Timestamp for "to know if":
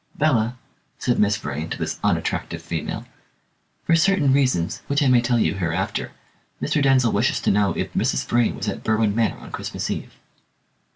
7.41-7.93